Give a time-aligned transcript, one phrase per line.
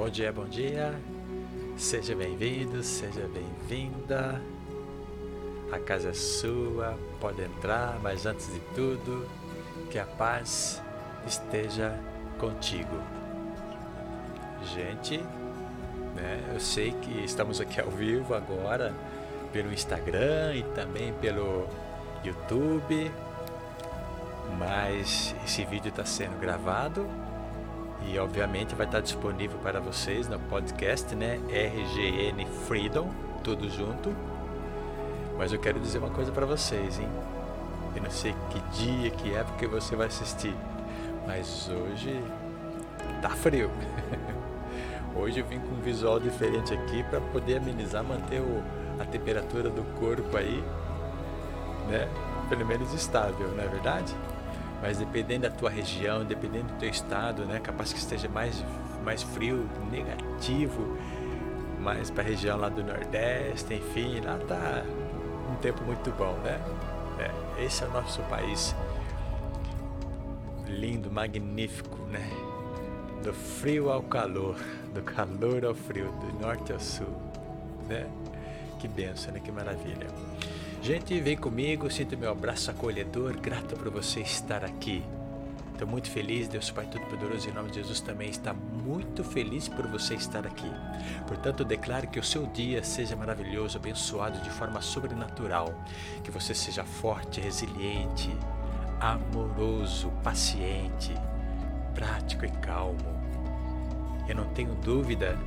[0.00, 0.98] Bom dia, bom dia.
[1.76, 4.40] Seja bem-vindo, seja bem-vinda.
[5.70, 9.28] A casa é sua, pode entrar, mas antes de tudo,
[9.90, 10.80] que a paz
[11.26, 12.00] esteja
[12.38, 12.96] contigo.
[14.74, 15.18] Gente,
[16.16, 18.94] né, eu sei que estamos aqui ao vivo agora
[19.52, 21.68] pelo Instagram e também pelo
[22.24, 23.12] YouTube,
[24.58, 27.06] mas esse vídeo está sendo gravado
[28.06, 31.38] e obviamente vai estar disponível para vocês no podcast, né?
[31.48, 33.10] RGN Freedom,
[33.42, 34.14] tudo junto.
[35.36, 37.08] Mas eu quero dizer uma coisa para vocês, hein?
[37.94, 40.54] Eu não sei que dia, que época você vai assistir,
[41.26, 42.22] mas hoje
[43.20, 43.70] tá frio.
[45.16, 48.62] hoje eu vim com um visual diferente aqui para poder amenizar, manter o,
[49.00, 50.62] a temperatura do corpo aí,
[51.88, 52.08] né?
[52.48, 54.14] Pelo menos estável, não é verdade?
[54.80, 58.64] Mas dependendo da tua região, dependendo do teu estado, né, capaz que esteja mais,
[59.04, 60.96] mais frio, negativo,
[61.80, 64.82] mais para a região lá do Nordeste, enfim, lá tá
[65.50, 66.60] um tempo muito bom, né?
[67.18, 68.74] É, esse é o nosso país
[70.66, 72.30] lindo, magnífico, né?
[73.22, 74.56] Do frio ao calor,
[74.94, 77.14] do calor ao frio, do norte ao sul,
[77.88, 78.06] né?
[78.78, 79.40] Que benção, né?
[79.40, 80.06] Que maravilha.
[80.82, 85.04] Gente, vem comigo, sinto meu abraço acolhedor, grato por você estar aqui.
[85.72, 89.86] Estou muito feliz, Deus Pai Todo-Poderoso, em nome de Jesus também está muito feliz por
[89.86, 90.70] você estar aqui.
[91.28, 95.74] Portanto, declaro que o seu dia seja maravilhoso, abençoado de forma sobrenatural,
[96.24, 98.34] que você seja forte, resiliente,
[98.98, 101.12] amoroso, paciente,
[101.94, 103.20] prático e calmo.
[104.26, 105.38] Eu não tenho dúvida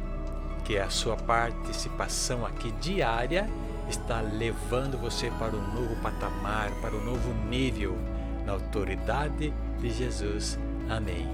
[0.63, 3.49] que a sua participação aqui diária
[3.89, 7.97] está levando você para um novo patamar, para um novo nível
[8.45, 10.59] na autoridade de Jesus.
[10.89, 11.27] Amém.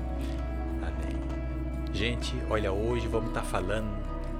[0.82, 1.20] Amém.
[1.94, 3.90] Gente, olha, hoje vamos estar falando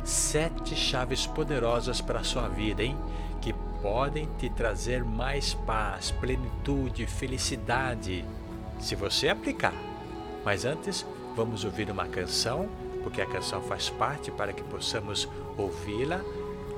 [0.04, 2.98] sete chaves poderosas para a sua vida, hein?
[3.42, 8.26] Que podem te trazer mais paz, plenitude, felicidade,
[8.80, 9.74] se você aplicar.
[10.44, 11.06] Mas antes,
[11.36, 12.70] vamos ouvir uma canção,
[13.04, 15.28] porque a canção faz parte para que possamos
[15.58, 16.22] ouvi-la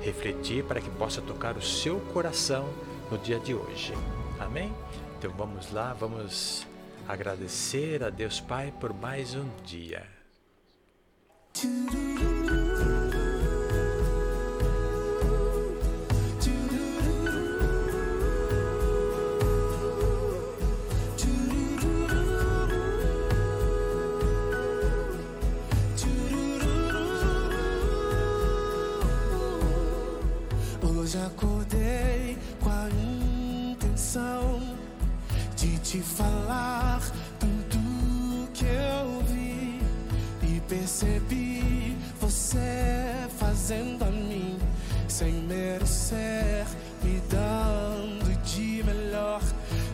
[0.02, 2.68] refletir para que possa tocar o seu coração
[3.10, 3.94] no dia de hoje.
[4.38, 4.72] Amém?
[5.18, 6.66] Então vamos lá, vamos
[7.08, 10.06] agradecer a Deus Pai por mais um dia.
[35.92, 37.02] Te falar
[37.38, 39.78] tudo que eu vi
[40.42, 44.58] e percebi você fazendo a mim
[45.06, 46.64] sem merecer,
[47.02, 49.42] me dando de melhor.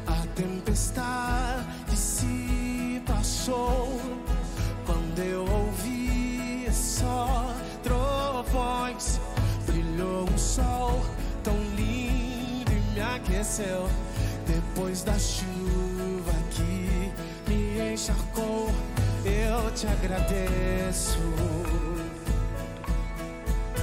[0.07, 4.01] A tempestade se passou
[4.87, 9.19] quando eu ouvi só trovões.
[9.67, 11.05] Brilhou um sol
[11.43, 13.89] tão lindo e me aqueceu
[14.79, 17.13] depois da chuva que
[17.49, 18.71] me encharcou,
[19.25, 21.19] eu te agradeço.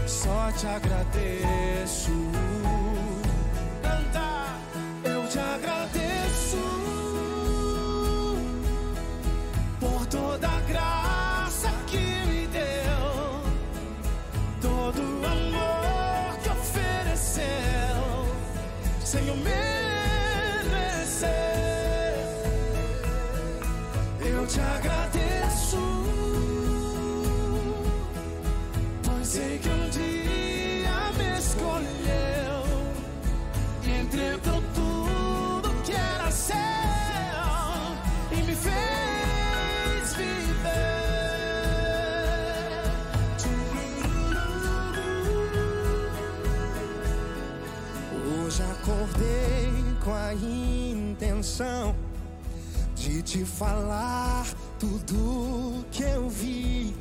[0.07, 2.11] Só te agradeço.
[52.95, 54.45] De te falar
[54.77, 56.93] tudo que eu vi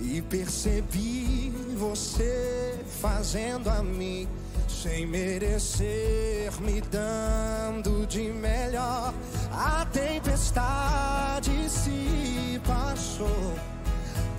[0.00, 4.26] e percebi você fazendo a mim
[4.66, 9.12] sem merecer, me dando de melhor.
[9.52, 13.52] A tempestade se passou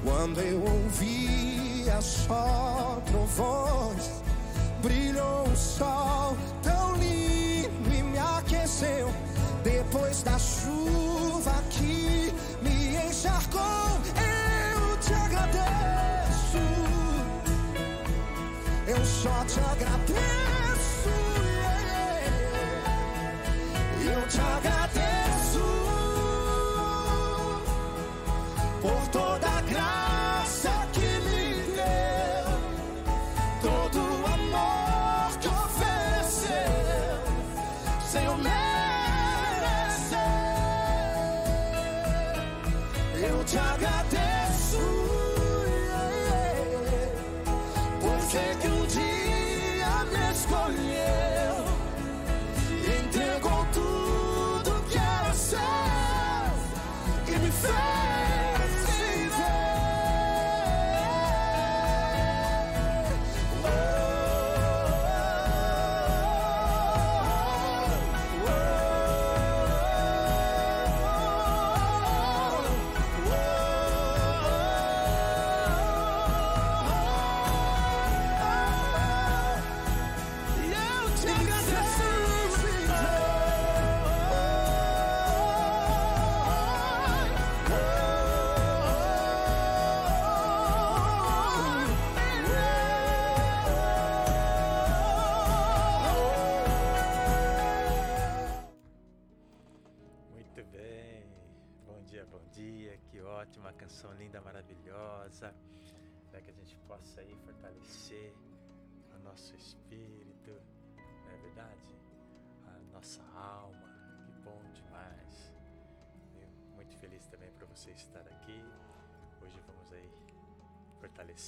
[0.03, 4.23] quando eu ouvi só trovões.
[4.81, 9.26] Brilhou o sol tão lindo e me aqueceu
[9.89, 13.61] depois da chuva que me encharcou,
[14.17, 16.57] eu te agradeço.
[18.85, 21.09] Eu só te agradeço.
[24.05, 24.21] Yeah.
[24.21, 25.06] Eu te agradeço.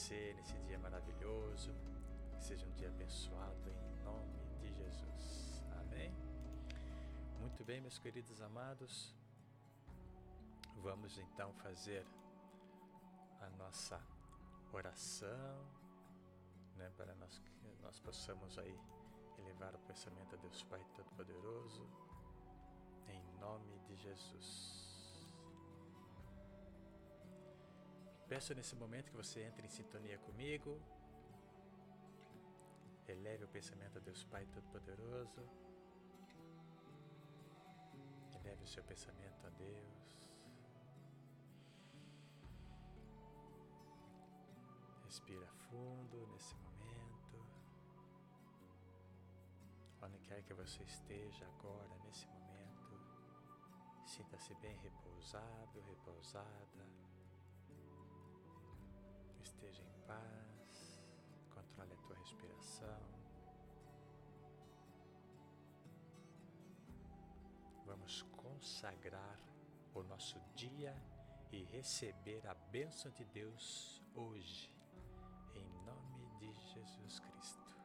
[0.10, 1.72] Fortalecer nesse dia maravilhoso,
[2.36, 5.64] que seja um dia abençoado em nome de Jesus.
[5.80, 6.12] Amém.
[7.40, 9.16] Muito bem, meus queridos amados,
[10.78, 12.06] vamos então fazer
[13.40, 14.02] a nossa
[14.74, 15.66] oração,
[16.76, 17.52] né, para nós que
[17.84, 18.78] nós possamos aí
[19.38, 21.88] elevar o pensamento a Deus Pai Todo-Poderoso,
[23.08, 24.79] em nome de Jesus.
[28.30, 30.80] Peço nesse momento que você entre em sintonia comigo,
[33.08, 35.42] eleve o pensamento a Deus Pai Todo-Poderoso.
[38.36, 40.30] Eleve o seu pensamento a Deus.
[45.06, 47.38] Respira fundo nesse momento.
[50.04, 52.94] Onde quer que você esteja agora, nesse momento,
[54.06, 57.09] sinta-se bem repousado, repousada.
[59.60, 61.02] Esteja em paz.
[61.54, 63.02] Controle a tua respiração.
[67.86, 69.38] Vamos consagrar
[69.94, 70.96] o nosso dia
[71.52, 74.74] e receber a bênção de Deus hoje,
[75.54, 77.76] em nome de Jesus Cristo.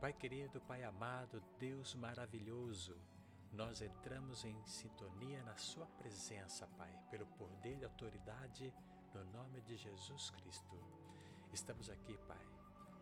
[0.00, 2.98] Pai querido, Pai amado, Deus maravilhoso,
[3.52, 8.72] nós entramos em sintonia na Sua presença, Pai, pelo poder e autoridade
[9.18, 10.76] no nome de Jesus Cristo.
[11.52, 12.46] Estamos aqui, Pai,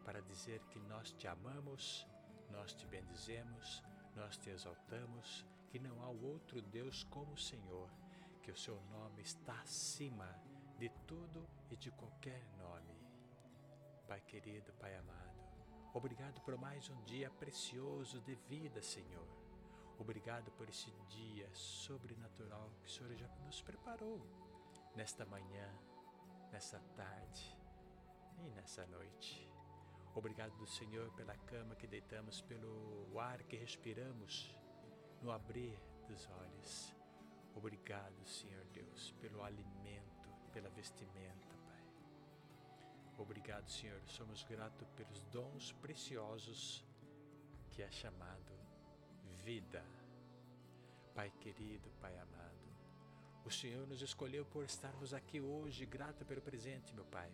[0.03, 2.07] para dizer que nós te amamos,
[2.51, 3.83] nós te bendizemos,
[4.15, 7.91] nós te exaltamos, que não há outro Deus como o Senhor,
[8.43, 10.29] que o seu nome está acima
[10.79, 12.97] de tudo e de qualquer nome.
[14.09, 15.39] Pai querido, Pai amado,
[15.93, 19.29] obrigado por mais um dia precioso de vida, Senhor.
[19.99, 24.21] Obrigado por esse dia sobrenatural que o Senhor já nos preparou
[24.95, 25.69] nesta manhã,
[26.57, 27.55] nessa tarde
[28.39, 29.47] e nessa noite.
[30.15, 34.57] Obrigado do Senhor pela cama que deitamos, pelo ar que respiramos,
[35.21, 36.97] no abrir dos olhos.
[37.55, 41.85] Obrigado, Senhor Deus, pelo alimento, pela vestimenta, Pai.
[43.19, 44.01] Obrigado, Senhor.
[44.07, 46.83] Somos gratos pelos dons preciosos
[47.69, 48.55] que é chamado
[49.45, 49.85] vida.
[51.15, 52.46] Pai querido, Pai amado,
[53.47, 57.33] o Senhor nos escolheu por estarmos aqui hoje, grato pelo presente, meu Pai.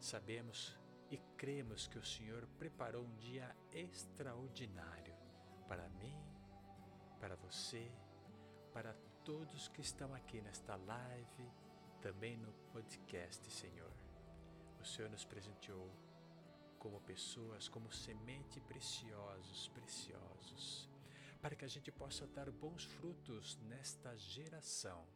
[0.00, 0.74] Sabemos
[1.10, 5.14] e cremos que o Senhor preparou um dia extraordinário
[5.68, 6.16] para mim,
[7.20, 7.92] para você,
[8.72, 8.94] para
[9.26, 11.52] todos que estão aqui nesta live,
[12.00, 13.92] também no podcast, Senhor.
[14.80, 15.90] O Senhor nos presenteou
[16.78, 20.88] como pessoas, como semente preciosos, preciosos,
[21.42, 25.06] para que a gente possa dar bons frutos nesta geração,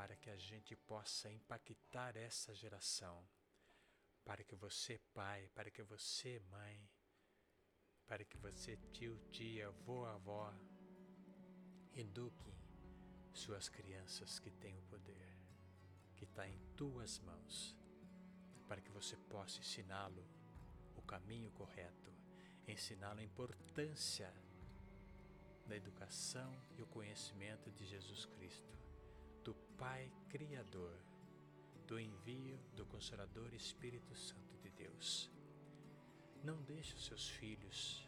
[0.00, 3.22] para que a gente possa impactar essa geração.
[4.24, 6.88] Para que você, pai, para que você, mãe,
[8.06, 10.54] para que você, tio, tia, avô, avó,
[11.92, 12.50] eduque
[13.34, 15.36] suas crianças que têm o poder,
[16.16, 17.76] que está em tuas mãos,
[18.66, 20.26] para que você possa ensiná-lo
[21.06, 22.10] caminho correto,
[22.66, 24.32] ensiná-lo a importância
[25.66, 28.79] da educação e o conhecimento de Jesus Cristo,
[29.80, 30.94] Pai Criador,
[31.86, 35.30] do envio do Consolador Espírito Santo de Deus.
[36.44, 38.06] Não deixe os seus filhos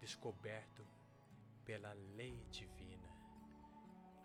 [0.00, 0.84] descobertos
[1.64, 3.08] pela lei divina,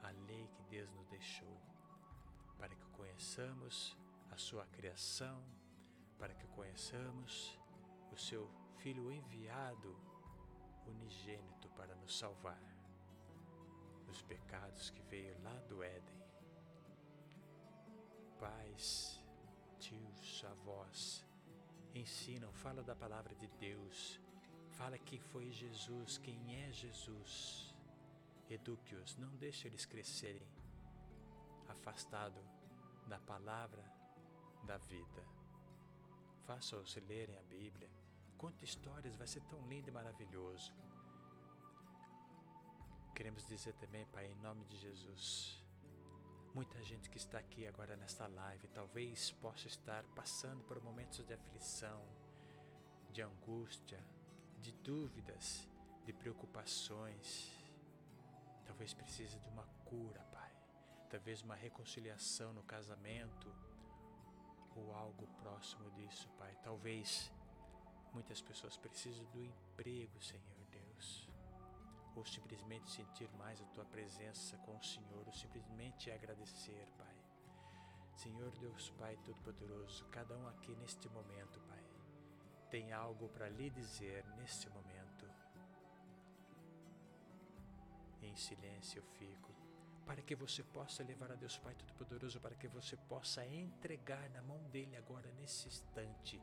[0.02, 1.62] a lei que Deus nos deixou,
[2.58, 3.96] para que conheçamos
[4.32, 5.46] a sua criação,
[6.18, 7.60] para que conheçamos
[8.12, 8.50] o seu
[8.80, 9.96] Filho enviado,
[10.88, 12.60] unigênito, para nos salvar
[14.08, 16.27] dos pecados que veio lá do Éden.
[18.40, 19.20] Pais,
[19.80, 21.26] tios, avós,
[21.94, 24.20] ensinam, fala da palavra de Deus,
[24.72, 27.76] fala quem foi Jesus, quem é Jesus.
[28.50, 30.48] Eduque-os, não deixe eles crescerem
[31.68, 32.40] afastado
[33.08, 33.84] da palavra
[34.64, 35.24] da vida.
[36.46, 37.90] Faça-os lerem a Bíblia.
[38.38, 40.74] Conte histórias, vai ser tão lindo e maravilhoso.
[43.16, 45.62] Queremos dizer também, Pai, em nome de Jesus,
[46.58, 51.32] muita gente que está aqui agora nesta live talvez possa estar passando por momentos de
[51.32, 52.02] aflição,
[53.12, 54.04] de angústia,
[54.60, 55.68] de dúvidas,
[56.04, 57.54] de preocupações.
[58.66, 60.52] Talvez precise de uma cura, Pai.
[61.12, 63.54] Talvez uma reconciliação no casamento
[64.76, 66.58] ou algo próximo disso, Pai.
[66.64, 67.32] Talvez
[68.12, 71.27] muitas pessoas precisem do emprego, Senhor Deus
[72.18, 77.16] ou simplesmente sentir mais a tua presença com o Senhor, ou simplesmente agradecer, Pai.
[78.16, 81.84] Senhor Deus Pai Todo-Poderoso, cada um aqui neste momento, Pai,
[82.72, 85.30] tem algo para lhe dizer neste momento.
[88.24, 89.54] Em silêncio eu fico,
[90.04, 94.42] para que você possa levar a Deus Pai Todo-Poderoso, para que você possa entregar na
[94.42, 96.42] mão dele agora, nesse instante,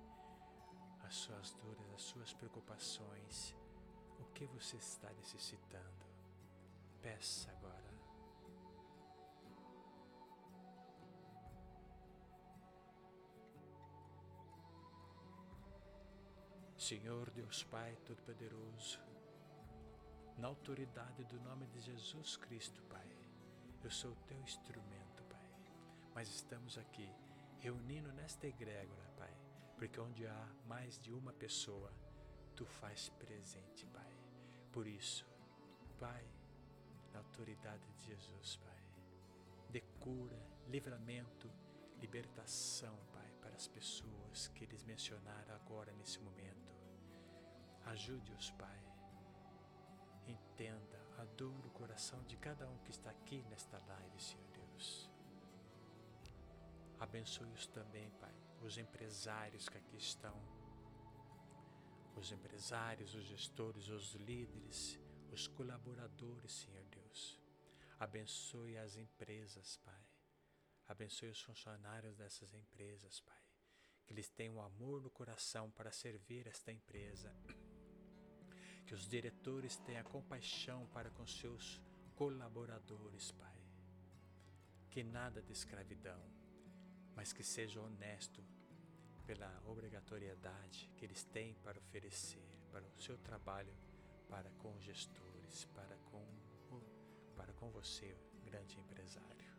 [1.03, 3.57] as suas dores, as suas preocupações,
[4.35, 6.05] que você está necessitando.
[7.01, 7.95] Peça agora.
[16.77, 19.01] Senhor Deus Pai Todo-Poderoso,
[20.37, 23.09] na autoridade do nome de Jesus Cristo, Pai,
[23.83, 25.49] eu sou teu instrumento, Pai,
[26.13, 27.09] mas estamos aqui
[27.61, 29.35] reunindo nesta egrégora, Pai,
[29.79, 31.91] porque onde há mais de uma pessoa,
[32.55, 34.14] tu faz presente, Pai.
[34.75, 35.25] Por isso,
[36.01, 36.25] Pai,
[37.13, 38.83] na autoridade de Jesus, Pai,
[39.71, 41.49] de cura, livramento,
[42.01, 46.75] libertação, Pai, para as pessoas que eles mencionaram agora nesse momento.
[47.87, 48.81] Ajude-os, Pai.
[50.27, 55.09] Entenda a dor do coração de cada um que está aqui nesta live, Senhor Deus.
[56.99, 60.35] Abençoe-os também, Pai, os empresários que aqui estão
[62.17, 64.99] os empresários, os gestores, os líderes,
[65.33, 67.41] os colaboradores, Senhor Deus.
[67.99, 70.07] Abençoe as empresas, Pai.
[70.87, 73.43] Abençoe os funcionários dessas empresas, Pai.
[74.05, 77.35] Que eles tenham amor no coração para servir esta empresa.
[78.87, 81.81] Que os diretores tenham compaixão para com seus
[82.15, 83.59] colaboradores, Pai.
[84.91, 86.23] Que nada de escravidão,
[87.17, 88.45] mas que seja honesto
[89.27, 93.73] pela obrigatoriedade que eles têm para oferecer para o seu trabalho
[94.29, 96.25] para com gestores, para com
[97.37, 99.53] para com você, grande empresário.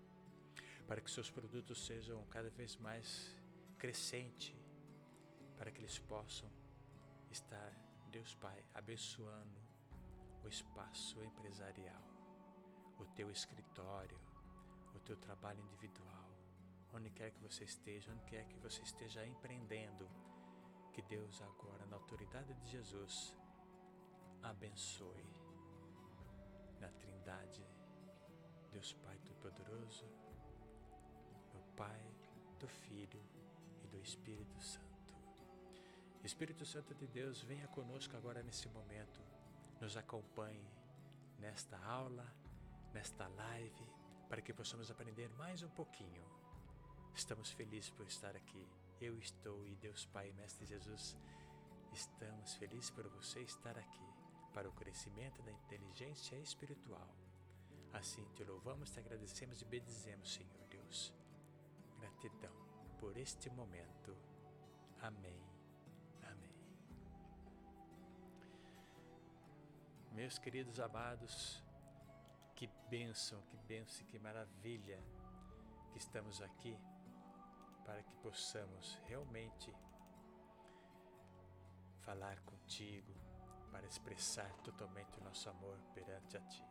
[0.88, 3.36] Para que seus produtos sejam cada vez mais
[3.77, 4.55] crescentes,
[5.57, 6.50] para que eles possam
[7.29, 7.74] estar,
[8.10, 9.60] Deus Pai, abençoando
[10.43, 12.03] o espaço empresarial,
[12.98, 14.19] o teu escritório,
[14.93, 16.14] o teu trabalho individual,
[16.96, 20.10] onde quer que você esteja, onde quer que você esteja empreendendo,
[20.94, 23.36] que Deus agora, na autoridade de Jesus,
[24.42, 25.25] abençoe
[26.80, 27.66] na Trindade,
[28.72, 30.06] Deus Pai Todo-Poderoso,
[31.52, 32.02] do Pai,
[32.60, 33.22] do Filho
[33.84, 35.14] e do Espírito Santo.
[36.24, 39.22] Espírito Santo de Deus, venha conosco agora nesse momento,
[39.82, 40.66] nos acompanhe
[41.40, 42.25] nesta aula,
[42.94, 43.86] nesta live,
[44.30, 46.35] para que possamos aprender mais um pouquinho
[47.15, 48.67] Estamos felizes por estar aqui.
[49.00, 51.17] Eu estou e Deus Pai e Mestre Jesus,
[51.93, 54.05] estamos felizes por você estar aqui
[54.53, 57.10] para o crescimento da inteligência espiritual.
[57.93, 61.13] Assim te louvamos, te agradecemos e bendizemos, Senhor Deus.
[62.00, 62.53] Gratidão
[63.00, 64.13] por este momento.
[65.01, 65.41] Amém.
[66.22, 66.55] Amém.
[70.12, 71.63] Meus queridos amados,
[72.55, 75.01] que bênção, que bênção, que maravilha
[75.93, 76.77] que estamos aqui
[77.86, 79.74] para que possamos realmente
[82.01, 83.13] falar contigo,
[83.72, 86.63] para expressar totalmente o nosso amor perante a Ti.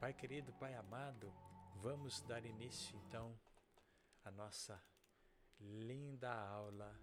[0.00, 1.32] Pai querido, Pai amado,
[1.76, 3.38] vamos dar início então
[4.24, 4.80] à nossa
[5.60, 6.94] linda aula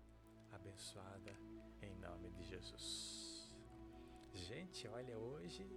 [0.52, 1.36] abençoada
[1.82, 3.54] em nome de Jesus.
[4.34, 5.68] Gente, olha, hoje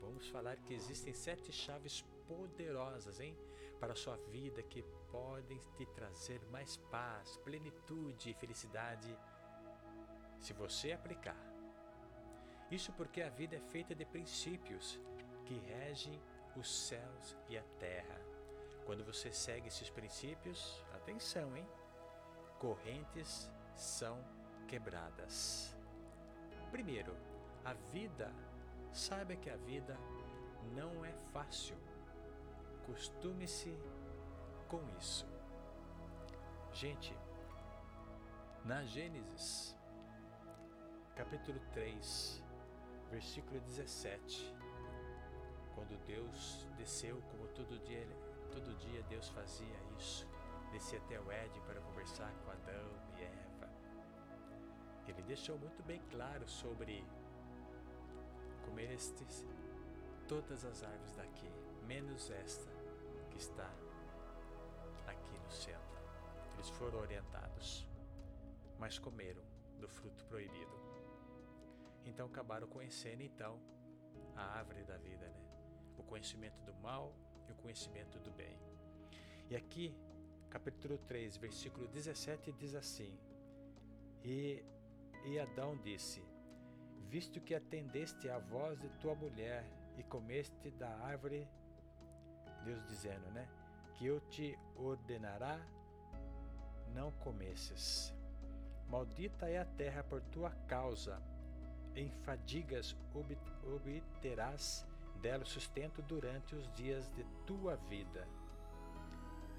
[0.00, 3.36] vamos falar que existem sete chaves poderosas, hein,
[3.80, 9.18] para a sua vida que podem te trazer mais paz, plenitude e felicidade
[10.38, 11.36] se você aplicar.
[12.70, 15.00] Isso porque a vida é feita de princípios
[15.44, 16.20] que regem
[16.56, 18.20] os céus e a terra.
[18.84, 21.66] Quando você segue esses princípios, atenção, hein?
[22.58, 24.22] Correntes são
[24.68, 25.74] quebradas.
[26.70, 27.16] Primeiro,
[27.64, 28.32] a vida,
[28.92, 29.98] saiba que a vida
[30.74, 31.76] não é fácil.
[32.90, 33.72] Costume-se
[34.66, 35.24] com isso.
[36.72, 37.16] Gente,
[38.64, 39.76] na Gênesis,
[41.14, 42.42] capítulo 3,
[43.08, 44.52] versículo 17,
[45.72, 48.08] quando Deus desceu, como todo dia,
[48.50, 50.26] todo dia Deus fazia isso,
[50.72, 53.70] descia até o Éden para conversar com Adão e Eva.
[55.06, 57.06] Ele deixou muito bem claro sobre
[58.64, 59.46] comestes
[60.26, 61.48] todas as árvores daqui,
[61.86, 62.79] menos esta
[63.40, 63.70] está
[65.06, 65.98] aqui no centro.
[66.54, 67.88] Eles foram orientados,
[68.78, 69.42] mas comeram
[69.78, 70.78] do fruto proibido.
[72.04, 73.58] Então acabaram conhecendo então
[74.36, 75.42] a árvore da vida, né?
[75.96, 77.14] O conhecimento do mal
[77.48, 78.58] e o conhecimento do bem.
[79.48, 79.96] E aqui,
[80.50, 83.18] capítulo 3, versículo 17 diz assim:
[84.22, 84.62] E,
[85.24, 86.22] e Adão disse:
[87.08, 89.64] Visto que atendeste à voz de tua mulher
[89.96, 91.48] e comeste da árvore,
[92.64, 93.48] Deus dizendo, né?
[93.94, 95.58] Que eu te ordenará,
[96.94, 98.14] não comesses.
[98.88, 101.20] Maldita é a terra por tua causa
[101.94, 102.96] em fadigas
[103.64, 104.86] obterás
[105.20, 108.26] dela sustento durante os dias de tua vida.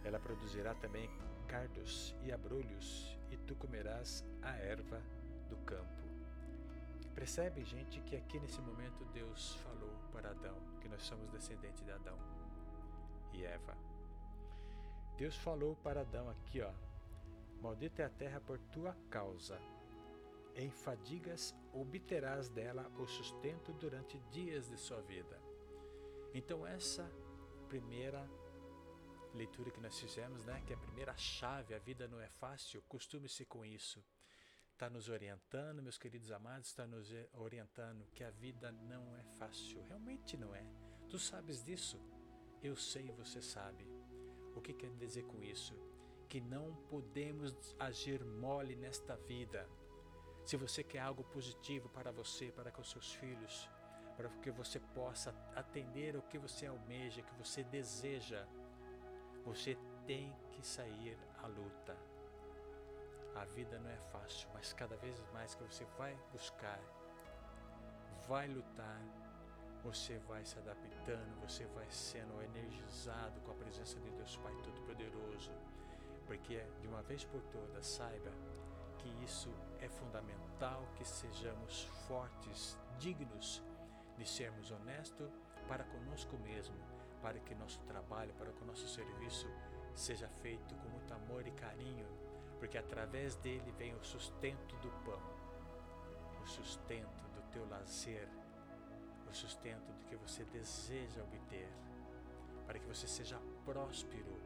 [0.04, 1.10] Ela produzirá também
[1.48, 5.02] cardos e abrolhos, e tu comerás a erva
[5.50, 6.02] do campo.
[7.14, 11.92] Percebe, gente, que aqui nesse momento Deus falou para Adão que nós somos descendentes de
[11.92, 12.18] Adão
[13.34, 13.78] e Eva.
[15.17, 16.72] Deus falou para Adão aqui, ó:
[17.62, 19.60] Maldita é a terra por tua causa
[20.56, 25.39] em fadigas obterás dela o sustento durante dias de sua vida.
[26.34, 27.10] Então, essa
[27.70, 28.30] primeira
[29.34, 32.82] leitura que nós fizemos, né, que é a primeira chave, a vida não é fácil,
[32.84, 34.04] costume-se com isso.
[34.74, 39.84] Está nos orientando, meus queridos amados, está nos orientando que a vida não é fácil.
[39.84, 40.65] Realmente não é.
[41.08, 42.00] Tu sabes disso?
[42.62, 43.88] Eu sei você sabe.
[44.56, 45.74] O que quer dizer com isso?
[46.30, 49.67] Que não podemos agir mole nesta vida
[50.45, 53.69] se você quer algo positivo para você, para com seus filhos,
[54.17, 58.47] para que você possa atender o que você almeja, que você deseja,
[59.43, 61.97] você tem que sair à luta.
[63.36, 66.80] A vida não é fácil, mas cada vez mais que você vai buscar,
[68.28, 69.02] vai lutar,
[69.84, 75.52] você vai se adaptando, você vai sendo energizado com a presença de Deus Pai Todo-Poderoso,
[76.26, 78.32] porque de uma vez por todas, saiba
[78.98, 83.63] que isso é fundamental que sejamos fortes, dignos
[84.17, 85.30] de sermos honestos
[85.67, 86.76] para conosco mesmo,
[87.22, 89.48] para que nosso trabalho, para que o nosso serviço
[89.96, 92.06] seja feito com muito amor e carinho,
[92.60, 95.22] porque através dele vem o sustento do pão,
[96.44, 98.30] o sustento do teu lazer,
[99.32, 101.70] o sustento do que você deseja obter,
[102.65, 104.39] para que você seja próspero.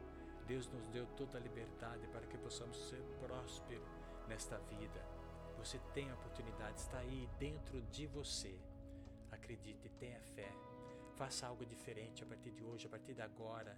[0.46, 3.84] Deus nos deu toda a liberdade para que possamos ser prósperos
[4.28, 5.04] nesta vida.
[5.58, 8.56] Você tem a oportunidade, está aí dentro de você.
[9.32, 10.52] Acredite, tenha fé.
[11.16, 13.76] Faça algo diferente a partir de hoje, a partir de agora.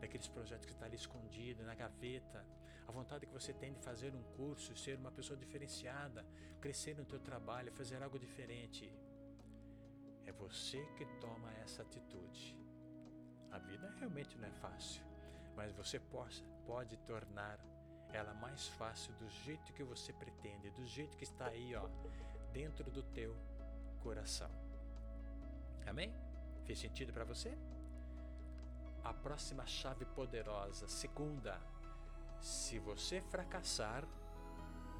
[0.00, 2.46] Daqueles projetos que estão ali escondidos, na gaveta.
[2.86, 6.24] A vontade que você tem de fazer um curso, ser uma pessoa diferenciada,
[6.60, 8.92] crescer no teu trabalho, fazer algo diferente.
[10.26, 12.56] É você que toma essa atitude.
[13.50, 15.02] A vida realmente não é fácil,
[15.54, 17.58] mas você pode, pode tornar
[18.12, 21.88] ela mais fácil do jeito que você pretende, do jeito que está aí, ó,
[22.52, 23.36] dentro do teu
[24.02, 24.50] coração.
[25.86, 26.12] Amém?
[26.64, 27.56] Fez sentido para você?
[29.02, 31.60] A próxima chave poderosa, segunda,
[32.40, 34.04] se você fracassar,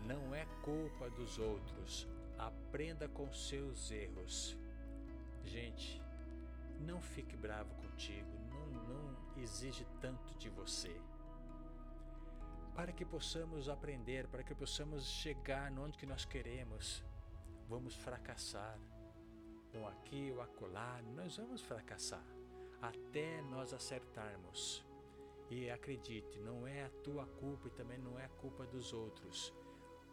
[0.06, 2.06] não é culpa dos outros.
[2.38, 4.56] Aprenda com seus erros.
[5.44, 6.02] Gente,
[6.80, 11.00] não fique bravo contigo, não, não exige tanto de você
[12.74, 17.04] para que possamos aprender, para que possamos chegar onde que nós queremos.
[17.68, 18.78] vamos fracassar.
[19.72, 22.24] Um aqui ou acolá, nós vamos fracassar
[22.80, 24.84] até nós acertarmos.
[25.50, 29.52] E acredite, não é a tua culpa e também não é a culpa dos outros.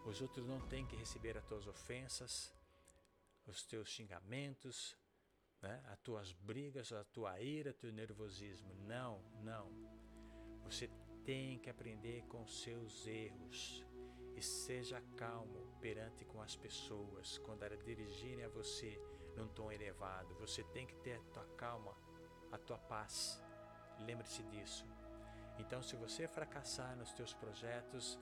[0.06, 2.54] Os outros não têm que receber as tuas ofensas,
[3.46, 4.98] os teus xingamentos,
[5.62, 5.82] né?
[5.86, 8.74] as tuas brigas, a tua ira, teu nervosismo.
[8.88, 9.69] Não, não.
[10.63, 10.89] Você
[11.24, 13.86] tem que aprender com seus erros
[14.36, 19.00] e seja calmo perante com as pessoas quando elas dirigirem a você
[19.36, 20.34] num tom elevado.
[20.36, 21.95] Você tem que ter a tua calma,
[22.52, 23.41] a tua paz.
[24.00, 24.86] Lembre-se disso.
[25.60, 28.19] Então, se você fracassar nos teus projetos,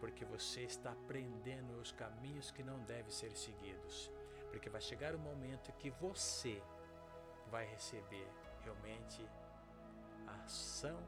[0.00, 4.10] porque você está aprendendo os caminhos que não devem ser seguidos,
[4.52, 6.62] porque vai chegar o momento que você
[7.50, 8.28] vai receber
[8.60, 9.26] realmente
[10.26, 10.98] a ação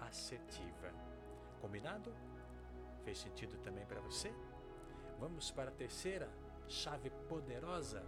[0.00, 0.92] assertiva.
[1.60, 2.12] Combinado?
[3.04, 4.34] Fez sentido também para você?
[5.20, 6.28] Vamos para a terceira
[6.66, 8.04] chave poderosa.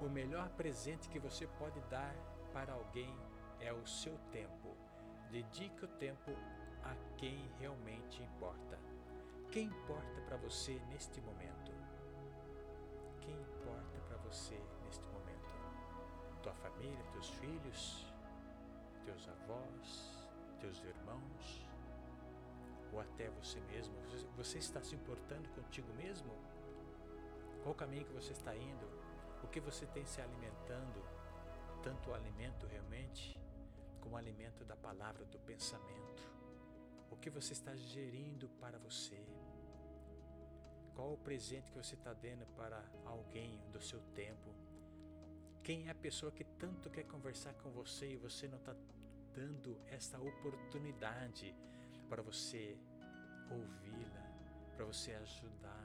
[0.00, 2.14] O melhor presente que você pode dar
[2.52, 3.12] para alguém
[3.58, 4.76] é o seu tempo.
[5.30, 6.30] Dedique o tempo
[6.82, 8.78] a quem realmente importa.
[9.50, 11.72] Quem importa para você neste momento?
[13.22, 13.53] Quem
[14.34, 15.48] você neste momento?
[16.42, 18.04] Tua família, teus filhos,
[19.04, 20.28] teus avós,
[20.60, 21.64] teus irmãos,
[22.92, 23.94] ou até você mesmo?
[24.36, 26.32] Você está se importando contigo mesmo?
[27.62, 28.86] Qual o caminho que você está indo?
[29.44, 31.00] O que você tem se alimentando?
[31.80, 33.38] Tanto o alimento realmente,
[34.00, 36.22] como o alimento da palavra, do pensamento.
[37.08, 39.24] O que você está gerindo para você?
[40.94, 44.54] Qual o presente que você está dando para alguém do seu tempo?
[45.62, 48.74] Quem é a pessoa que tanto quer conversar com você e você não está
[49.34, 51.54] dando essa oportunidade
[52.08, 52.78] para você
[53.50, 54.22] ouvi-la,
[54.76, 55.84] para você ajudá-la?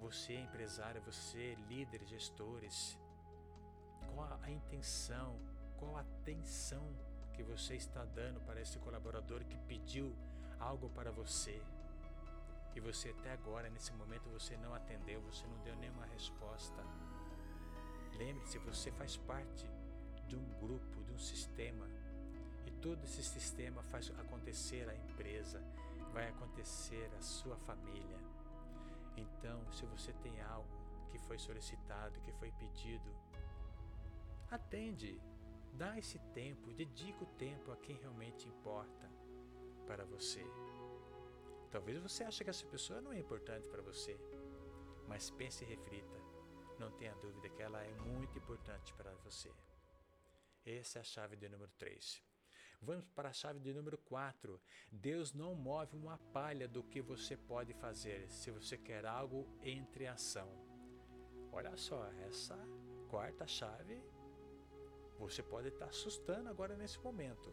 [0.00, 2.98] Você, empresário, você, líder, gestores,
[4.14, 5.38] qual a intenção,
[5.78, 6.96] qual a atenção
[7.34, 10.16] que você está dando para esse colaborador que pediu
[10.58, 11.62] algo para você?
[12.74, 16.84] E você até agora, nesse momento, você não atendeu, você não deu nenhuma resposta.
[18.16, 19.68] Lembre-se, você faz parte
[20.28, 21.86] de um grupo, de um sistema.
[22.66, 25.60] E todo esse sistema faz acontecer a empresa,
[26.12, 28.18] vai acontecer a sua família.
[29.16, 30.68] Então, se você tem algo
[31.10, 33.10] que foi solicitado, que foi pedido,
[34.50, 35.20] atende,
[35.72, 39.10] dá esse tempo, dedica o tempo a quem realmente importa
[39.86, 40.44] para você.
[41.70, 44.18] Talvez você ache que essa pessoa não é importante para você,
[45.06, 46.18] mas pense e reflita.
[46.78, 49.52] Não tenha dúvida que ela é muito importante para você.
[50.64, 52.22] Essa é a chave de número 3.
[52.82, 54.60] Vamos para a chave de número 4.
[54.90, 60.06] Deus não move uma palha do que você pode fazer se você quer algo entre
[60.06, 60.50] ação.
[61.52, 62.58] Olha só, essa
[63.08, 64.02] quarta chave
[65.18, 67.52] você pode estar assustando agora nesse momento.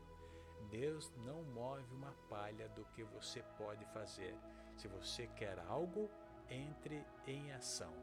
[0.69, 4.35] Deus não move uma palha do que você pode fazer.
[4.75, 6.09] Se você quer algo,
[6.49, 7.93] entre em ação.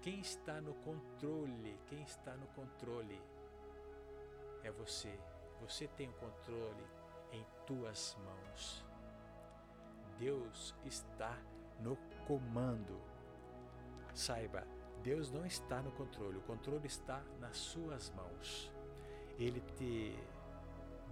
[0.00, 3.20] Quem está no controle, quem está no controle
[4.62, 5.16] é você.
[5.60, 6.84] Você tem o controle
[7.30, 8.84] em tuas mãos.
[10.18, 11.38] Deus está
[11.80, 13.00] no comando.
[14.14, 14.66] Saiba,
[15.02, 18.72] Deus não está no controle, o controle está nas suas mãos.
[19.38, 20.18] Ele te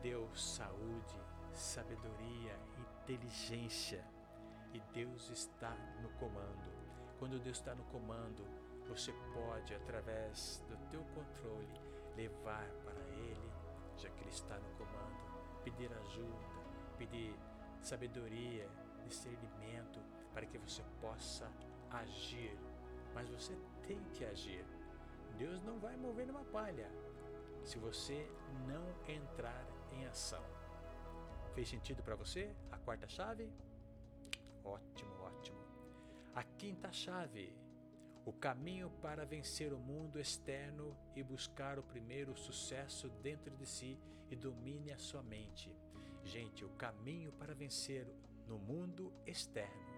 [0.03, 1.19] deu saúde,
[1.53, 4.05] sabedoria, inteligência
[4.73, 6.71] e Deus está no comando.
[7.19, 8.45] Quando Deus está no comando,
[8.89, 11.81] você pode, através do teu controle,
[12.17, 13.53] levar para Ele,
[13.97, 16.47] já que Ele está no comando, pedir ajuda,
[16.97, 17.35] pedir
[17.81, 18.69] sabedoria,
[19.07, 20.01] discernimento,
[20.33, 21.51] para que você possa
[21.91, 22.57] agir.
[23.15, 24.65] Mas você tem que agir.
[25.37, 26.91] Deus não vai mover numa palha
[27.65, 28.29] se você
[28.67, 30.45] não entrar em ação.
[31.55, 33.53] Fez sentido para você a quarta chave?
[34.65, 35.59] Ótimo, ótimo.
[36.35, 37.55] A quinta chave:
[38.25, 43.99] o caminho para vencer o mundo externo e buscar o primeiro sucesso dentro de si
[44.31, 45.75] e domine a sua mente.
[46.23, 48.07] Gente, o caminho para vencer
[48.47, 49.91] no mundo externo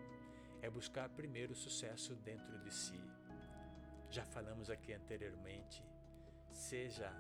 [0.63, 3.01] é buscar primeiro o sucesso dentro de si.
[4.09, 5.85] Já falamos aqui anteriormente.
[6.51, 7.13] Seja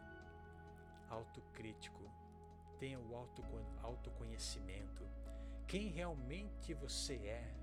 [1.11, 2.11] autocrítico,
[2.82, 3.14] tenha o
[3.80, 5.06] autoconhecimento.
[5.68, 7.54] Quem realmente você é,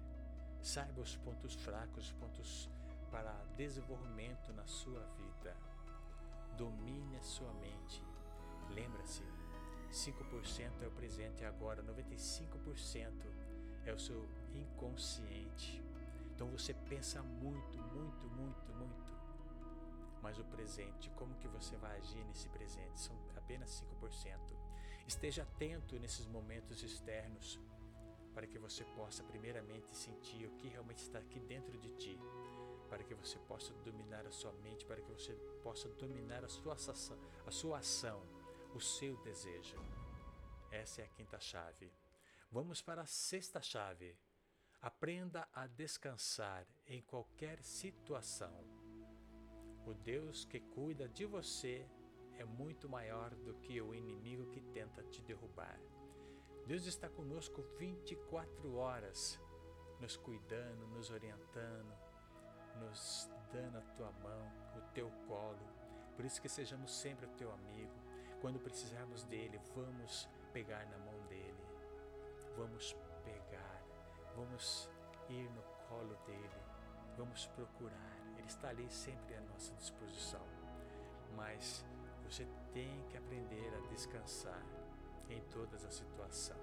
[0.62, 2.70] saiba os pontos fracos, os pontos
[3.12, 5.58] para desenvolvimento na sua vida.
[6.56, 8.02] Domine a sua mente.
[8.70, 9.22] Lembra-se,
[9.92, 13.12] 5% é o presente agora, 95%
[13.86, 15.84] é o seu inconsciente.
[16.34, 19.14] Então você pensa muito, muito, muito, muito.
[20.22, 23.02] Mas o presente, como que você vai agir nesse presente?
[23.02, 24.59] São apenas 5%.
[25.10, 27.60] Esteja atento nesses momentos externos
[28.32, 32.16] para que você possa primeiramente sentir o que realmente está aqui dentro de ti,
[32.88, 36.76] para que você possa dominar a sua mente, para que você possa dominar a sua
[36.76, 38.22] ação, a sua ação,
[38.76, 39.78] o seu desejo.
[40.70, 41.92] Essa é a quinta chave.
[42.52, 44.16] Vamos para a sexta chave.
[44.80, 48.64] Aprenda a descansar em qualquer situação.
[49.88, 51.90] O Deus que cuida de você
[52.40, 55.78] é muito maior do que o inimigo que tenta te derrubar.
[56.66, 59.40] Deus está conosco 24 horas,
[60.00, 61.94] nos cuidando, nos orientando,
[62.80, 65.68] nos dando a tua mão, o teu colo.
[66.16, 67.94] Por isso que sejamos sempre o teu amigo.
[68.40, 71.64] Quando precisarmos dele, vamos pegar na mão dele.
[72.56, 73.84] Vamos pegar,
[74.36, 74.90] vamos
[75.30, 76.62] ir no colo dele,
[77.18, 78.18] vamos procurar.
[78.38, 80.46] Ele está ali sempre à nossa disposição.
[81.36, 81.86] Mas
[82.30, 84.64] você tem que aprender a descansar
[85.30, 86.60] em todas as situações.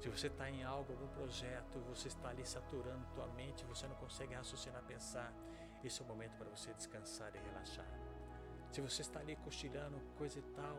[0.00, 3.96] Se você está em algo, algum projeto, você está ali saturando tua mente, você não
[3.96, 5.32] consegue raciocinar, pensar,
[5.82, 7.88] esse é o momento para você descansar e relaxar.
[8.70, 10.76] Se você está ali cochilando, coisa e tal,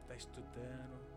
[0.00, 1.12] está estudando,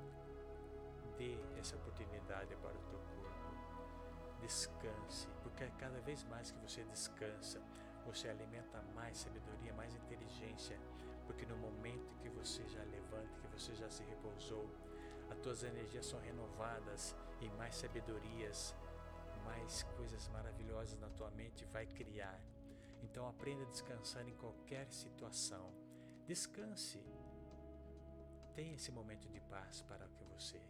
[1.17, 4.41] dê essa oportunidade para o teu corpo.
[4.41, 7.61] Descanse, porque cada vez mais que você descansa,
[8.05, 10.77] você alimenta mais sabedoria, mais inteligência,
[11.25, 14.69] porque no momento que você já levanta, que você já se repousou,
[15.29, 18.75] as tuas energias são renovadas e mais sabedorias,
[19.43, 22.39] mais coisas maravilhosas na tua mente vai criar.
[23.01, 25.71] Então aprenda a descansar em qualquer situação.
[26.25, 27.03] Descanse.
[28.55, 30.61] Tenha esse momento de paz para que você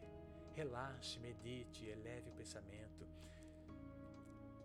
[0.54, 3.08] relaxe, medite, eleve o pensamento.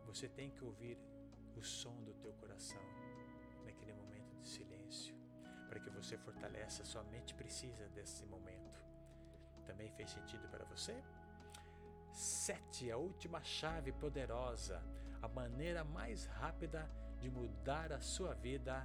[0.07, 0.99] Você tem que ouvir
[1.57, 2.83] o som do teu coração
[3.65, 4.80] naquele momento de silêncio,
[5.71, 6.85] para que você fortaleça.
[6.85, 8.81] Sua mente precisa desse momento.
[9.65, 11.01] Também fez sentido para você?
[12.13, 14.83] Sete, a última chave poderosa,
[15.23, 18.85] a maneira mais rápida de mudar a sua vida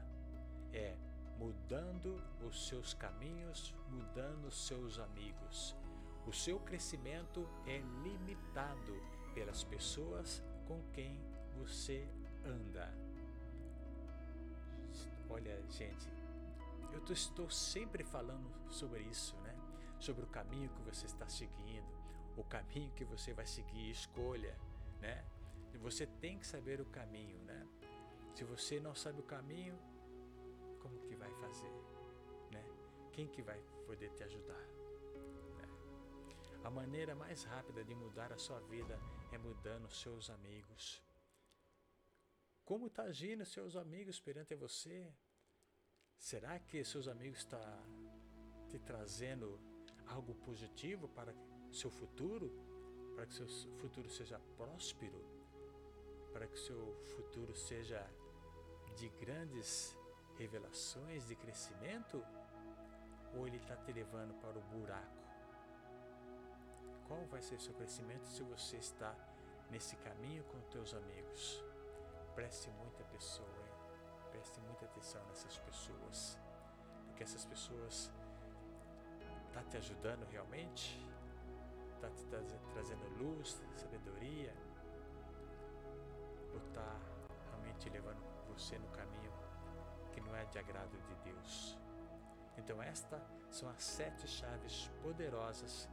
[0.72, 0.96] é
[1.40, 5.76] mudando os seus caminhos, mudando os seus amigos.
[6.28, 8.94] O seu crescimento é limitado
[9.34, 11.20] pelas pessoas com quem
[11.58, 12.08] você
[12.46, 12.94] anda.
[15.30, 16.08] Olha, gente,
[16.96, 19.54] eu estou sempre falando sobre isso, né?
[20.00, 21.88] Sobre o caminho que você está seguindo,
[22.38, 24.58] o caminho que você vai seguir, escolha,
[25.00, 25.24] né?
[25.82, 27.68] Você tem que saber o caminho, né?
[28.34, 29.78] Se você não sabe o caminho,
[30.80, 31.72] como que vai fazer,
[32.52, 32.64] né?
[33.12, 34.66] Quem que vai poder te ajudar?
[35.58, 35.68] Né?
[36.64, 39.00] A maneira mais rápida de mudar a sua vida
[39.32, 41.04] é mudando os seus amigos.
[42.64, 45.14] Como está agindo seus amigos perante você?
[46.18, 47.84] Será que seus amigos estão tá
[48.70, 49.60] te trazendo
[50.08, 51.34] algo positivo para
[51.72, 52.52] seu futuro?
[53.16, 53.48] Para que seu
[53.80, 55.24] futuro seja próspero?
[56.34, 58.06] Para que seu futuro seja
[58.98, 59.96] de grandes
[60.38, 62.24] revelações, de crescimento?
[63.36, 65.26] Ou ele está te levando para o buraco?
[67.08, 69.16] Qual vai ser seu crescimento se você está
[69.70, 71.64] nesse caminho com teus amigos?
[72.34, 73.75] Preste muita pessoa, hein?
[74.36, 76.38] Preste muita atenção nessas pessoas,
[77.08, 78.12] porque essas pessoas
[79.54, 81.00] tá te ajudando realmente,
[82.02, 82.26] tá te
[82.74, 84.54] trazendo luz, sabedoria,
[86.54, 87.00] ou tá
[87.50, 89.32] realmente levando você no caminho
[90.12, 91.78] que não é de agrado de Deus.
[92.58, 95.90] Então estas são as sete chaves poderosas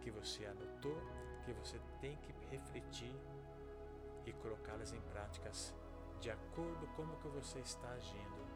[0.00, 1.00] que você anotou,
[1.44, 3.14] que você tem que refletir
[4.24, 5.72] e colocá-las em práticas
[6.20, 8.46] de acordo com como que você está agindo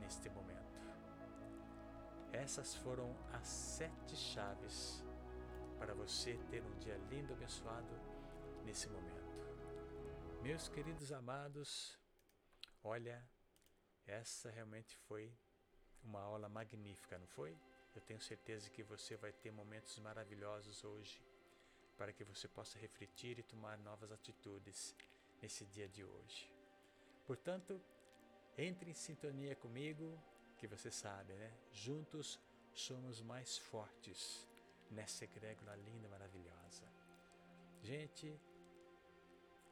[0.00, 0.54] neste momento.
[2.32, 5.02] Essas foram as sete chaves
[5.78, 7.94] para você ter um dia lindo, abençoado
[8.64, 9.24] nesse momento.
[10.42, 11.98] Meus queridos amados,
[12.82, 13.26] olha,
[14.06, 15.32] essa realmente foi
[16.02, 17.56] uma aula magnífica, não foi?
[17.94, 21.22] Eu tenho certeza que você vai ter momentos maravilhosos hoje
[21.96, 24.94] para que você possa refletir e tomar novas atitudes
[25.40, 26.53] nesse dia de hoje.
[27.26, 27.80] Portanto,
[28.56, 30.18] entre em sintonia comigo,
[30.56, 31.52] que você sabe, né?
[31.72, 32.40] Juntos
[32.72, 34.46] somos mais fortes
[34.90, 36.86] nessa egrégora linda maravilhosa.
[37.82, 38.38] Gente,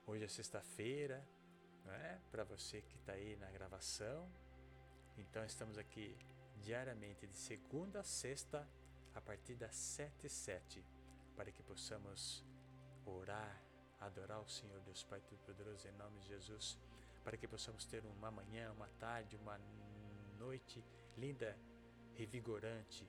[0.06, 1.26] hoje é sexta-feira,
[1.84, 2.20] não é?
[2.30, 4.30] Para você que está aí na gravação.
[5.16, 6.16] Então estamos aqui
[6.60, 8.68] diariamente de segunda a sexta
[9.14, 10.84] a partir das sete e sete
[11.36, 12.44] para que possamos
[13.04, 13.62] orar,
[14.00, 16.78] adorar o Senhor Deus Pai Todo-Poderoso em nome de Jesus,
[17.24, 19.58] para que possamos ter uma manhã, uma tarde, uma
[20.38, 20.84] noite
[21.16, 21.56] linda,
[22.14, 23.08] revigorante,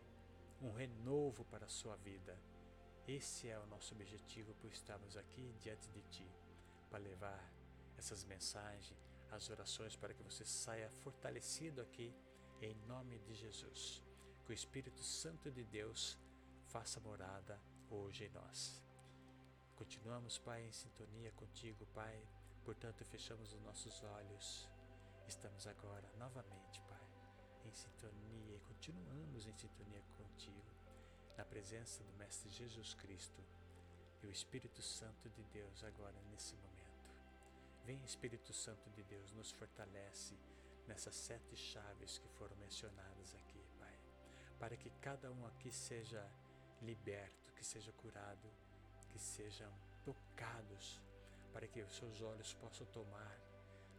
[0.62, 2.38] um renovo para a sua vida.
[3.08, 6.32] Esse é o nosso objetivo por estarmos aqui diante de Ti,
[6.90, 7.52] para levar
[7.98, 8.98] essas mensagens,
[9.32, 12.14] as orações, para que você saia fortalecido aqui,
[12.62, 14.02] em nome de Jesus.
[14.46, 16.18] Que o Espírito Santo de Deus
[16.68, 18.82] faça morada hoje em nós.
[19.76, 22.24] Continuamos, Pai, em sintonia contigo, Pai.
[22.64, 24.70] Portanto, fechamos os nossos olhos.
[25.28, 27.08] Estamos agora novamente, Pai,
[27.66, 30.72] em sintonia e continuamos em sintonia contigo,
[31.38, 33.42] na presença do Mestre Jesus Cristo
[34.22, 37.12] e o Espírito Santo de Deus agora nesse momento.
[37.86, 40.38] Vem, Espírito Santo de Deus, nos fortalece
[40.88, 43.98] nessas sete chaves que foram mencionadas aqui, Pai,
[44.60, 46.30] para que cada um aqui seja
[46.82, 48.50] liberto, que seja curado
[49.14, 49.72] que sejam
[50.04, 51.00] tocados
[51.54, 53.40] para que os seus olhos possam tomar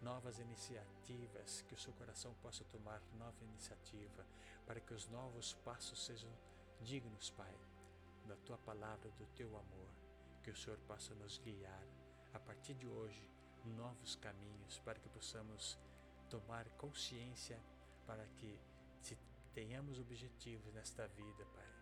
[0.03, 4.27] novas iniciativas, que o seu coração possa tomar nova iniciativa,
[4.67, 6.31] para que os novos passos sejam
[6.81, 7.57] dignos, Pai,
[8.27, 9.89] da tua palavra, do teu amor,
[10.43, 11.87] que o Senhor possa nos guiar
[12.35, 13.31] a partir de hoje
[13.65, 15.79] novos caminhos para que possamos
[16.29, 17.59] tomar consciência
[18.07, 18.61] para que
[19.01, 19.17] se
[19.55, 21.73] tenhamos objetivos nesta vida, Pai,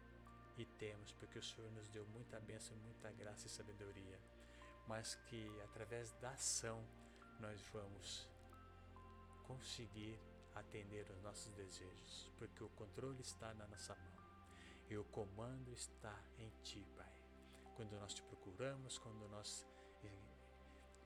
[0.58, 4.20] e temos, porque o Senhor nos deu muita bênção, muita graça e sabedoria,
[4.86, 6.82] mas que através da ação
[7.40, 8.28] nós vamos
[9.44, 10.18] conseguir
[10.54, 14.12] atender os nossos desejos, porque o controle está na nossa mão
[14.88, 17.12] e o comando está em Ti, Pai.
[17.76, 19.66] Quando nós te procuramos, quando nós
[20.04, 20.08] eh,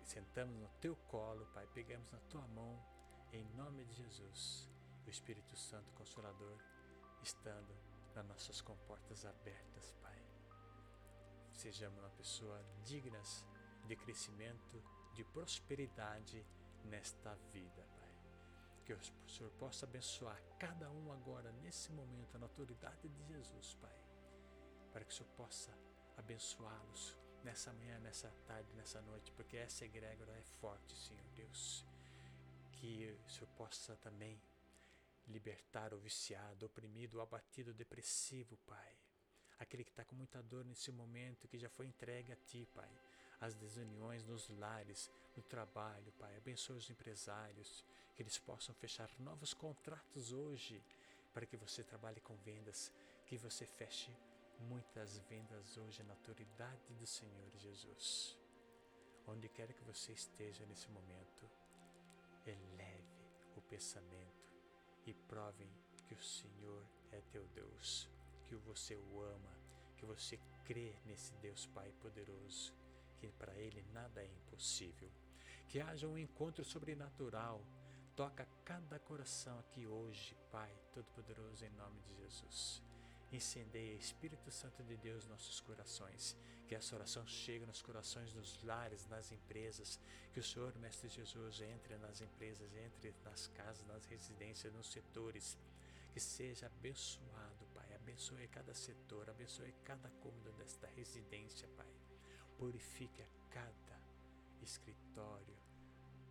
[0.03, 2.85] sentamos no Teu colo, Pai, pegamos na Tua mão,
[3.33, 4.69] em nome de Jesus,
[5.07, 6.59] o Espírito Santo Consolador
[7.23, 7.75] estando
[8.15, 10.21] nas nossas comportas abertas, Pai.
[11.53, 13.45] Sejamos uma pessoa dignas
[13.87, 14.83] de crescimento,
[15.15, 16.45] de prosperidade
[16.85, 18.07] nesta vida, Pai.
[18.85, 23.97] Que o Senhor possa abençoar cada um agora, nesse momento, na autoridade de Jesus, Pai.
[24.93, 25.73] Para que o Senhor possa
[26.17, 31.85] abençoá-los nessa manhã, nessa tarde, nessa noite, porque essa egrégora é forte, Senhor Deus.
[32.73, 34.41] Que o Senhor possa também
[35.27, 38.97] libertar o viciado, oprimido, o abatido, o depressivo, Pai.
[39.59, 42.91] Aquele que está com muita dor nesse momento, que já foi entregue a Ti, Pai.
[43.41, 46.37] As desuniões nos lares, no trabalho, Pai.
[46.37, 50.83] Abençoe os empresários, que eles possam fechar novos contratos hoje,
[51.35, 52.91] para que você trabalhe com vendas,
[53.27, 54.11] que você feche
[54.61, 58.39] muitas vendas hoje na autoridade do Senhor Jesus.
[59.27, 61.51] Onde quer que você esteja nesse momento,
[62.47, 63.05] eleve
[63.57, 64.55] o pensamento
[65.05, 65.71] e provem
[66.07, 68.09] que o Senhor é teu Deus,
[68.47, 69.53] que você o ama,
[69.97, 72.73] que você crê nesse Deus Pai poderoso,
[73.17, 75.11] que para Ele nada é impossível.
[75.69, 77.65] Que haja um encontro sobrenatural.
[78.15, 82.83] Toca cada coração aqui hoje, Pai Todo-Poderoso, em nome de Jesus.
[83.33, 86.37] Incendeia, Espírito Santo de Deus, nossos corações.
[86.67, 90.01] Que essa oração chegue nos corações dos lares, nas empresas.
[90.33, 95.59] Que o Senhor, Mestre Jesus, entre nas empresas, entre nas casas, nas residências, nos setores.
[96.13, 97.95] Que seja abençoado, Pai.
[97.95, 101.87] Abençoe cada setor, abençoe cada cômodo desta residência, Pai.
[102.59, 104.01] Purifique a cada
[104.63, 105.57] escritório,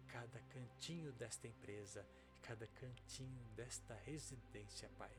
[0.08, 2.06] cada cantinho desta empresa,
[2.42, 5.12] cada cantinho desta residência, Pai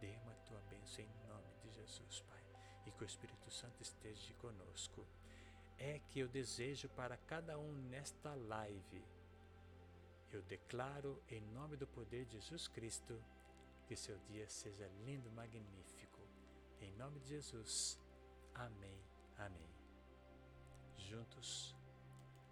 [0.00, 2.44] Derrama a tua bênção em nome de Jesus, Pai,
[2.86, 5.06] e que o Espírito Santo esteja conosco.
[5.78, 9.04] É que eu desejo para cada um nesta live.
[10.32, 13.22] Eu declaro em nome do poder de Jesus Cristo
[13.86, 16.20] que seu dia seja lindo, magnífico.
[16.80, 17.98] Em nome de Jesus.
[18.54, 18.98] Amém.
[19.38, 19.75] Amém.
[21.08, 21.72] Juntos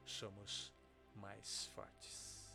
[0.04, 0.72] somos
[1.16, 2.54] mais fortes.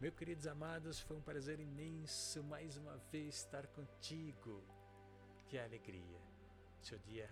[0.00, 4.62] Meus queridos amados, foi um prazer imenso mais uma vez estar contigo.
[5.46, 6.22] Que alegria!
[6.80, 7.30] Seu dia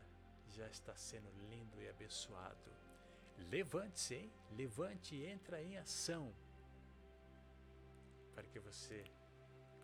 [0.51, 2.71] já está sendo lindo e abençoado.
[3.51, 4.33] Levante-se, hein?
[4.51, 6.31] Levante e entra em ação
[8.35, 9.03] para que você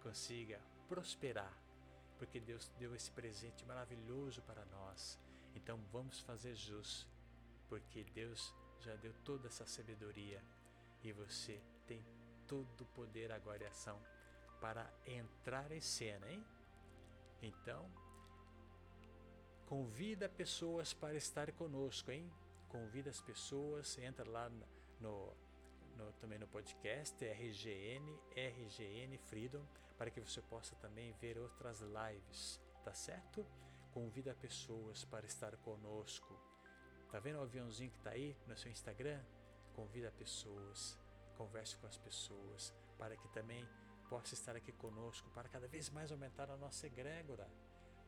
[0.03, 1.57] consiga prosperar,
[2.18, 5.18] porque Deus deu esse presente maravilhoso para nós.
[5.55, 7.09] Então vamos fazer jus,
[7.71, 10.43] porque Deus já deu toda essa sabedoria
[11.03, 12.05] e você tem
[12.47, 13.99] todo o poder, agora e ação
[14.61, 16.45] para entrar em cena, hein?
[17.41, 17.91] Então,
[19.66, 22.31] convida pessoas para estar conosco, hein?
[22.68, 24.51] Convida as pessoas, entra lá
[25.01, 25.33] no,
[25.97, 29.64] no, também no podcast RGN, RGN Freedom,
[29.97, 33.47] para que você possa também ver outras lives, tá certo?
[33.93, 36.49] Convida pessoas para estar conosco.
[37.11, 39.21] Tá vendo o aviãozinho que está aí no seu Instagram?
[39.75, 40.97] Convida pessoas,
[41.37, 43.69] converse com as pessoas, para que também
[44.09, 47.51] possa estar aqui conosco, para cada vez mais aumentar a nossa egrégora,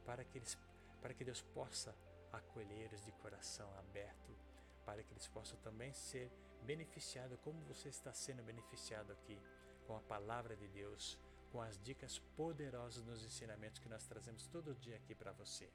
[0.05, 0.57] para que, eles,
[1.01, 1.93] para que Deus possa
[2.33, 4.37] acolhê-los de coração aberto,
[4.85, 6.31] para que eles possam também ser
[6.63, 9.41] beneficiados como você está sendo beneficiado aqui,
[9.85, 11.19] com a palavra de Deus,
[11.51, 15.69] com as dicas poderosas nos ensinamentos que nós trazemos todo dia aqui para você.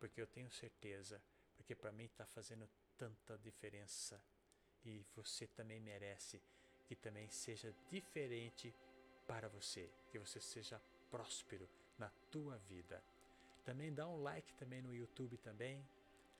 [0.00, 1.22] Porque eu tenho certeza,
[1.62, 4.20] porque para mim está fazendo tanta diferença
[4.84, 6.42] e você também merece
[6.86, 8.74] que também seja diferente
[9.28, 13.00] para você, que você seja próspero na tua vida.
[13.64, 15.86] Também dá um like também no YouTube também,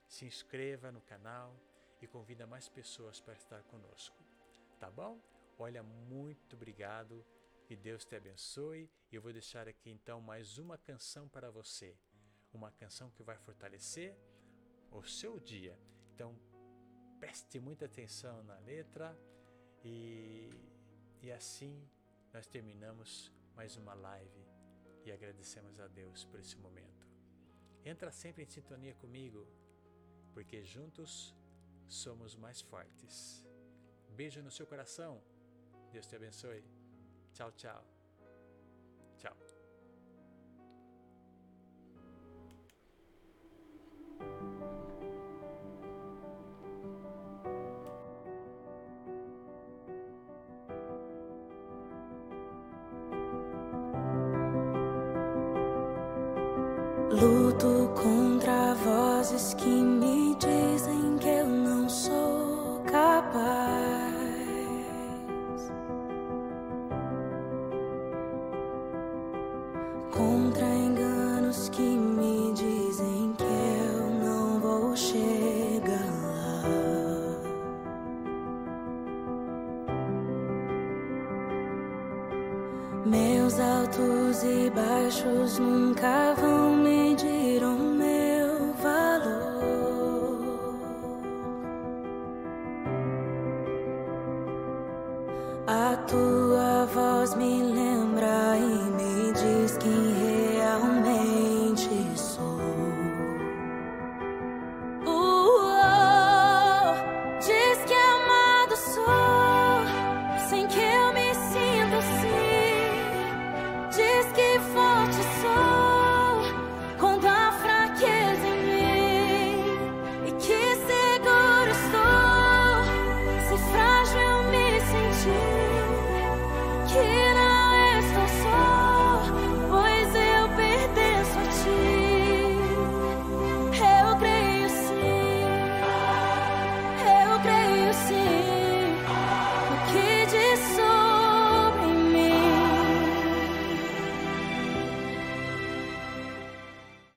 [0.09, 1.55] se inscreva no canal
[2.01, 4.21] e convida mais pessoas para estar conosco.
[4.77, 5.17] Tá bom?
[5.57, 7.25] Olha, muito obrigado.
[7.65, 8.89] Que Deus te abençoe.
[9.09, 11.95] E eu vou deixar aqui então mais uma canção para você.
[12.51, 14.13] Uma canção que vai fortalecer
[14.93, 15.77] o seu dia.
[16.13, 16.35] Então,
[17.19, 19.17] preste muita atenção na letra
[19.83, 20.49] e,
[21.21, 21.87] e assim
[22.33, 24.45] nós terminamos mais uma live
[25.05, 27.07] e agradecemos a Deus por esse momento.
[27.85, 29.45] Entra sempre em sintonia comigo,
[30.33, 31.35] porque juntos
[31.87, 33.45] somos mais fortes.
[34.09, 35.21] Beijo no seu coração.
[35.91, 36.63] Deus te abençoe.
[37.33, 37.92] Tchau, tchau.
[83.93, 86.72] Altos e baixos nunca vão